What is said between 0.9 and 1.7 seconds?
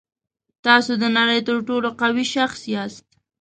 د نړۍ تر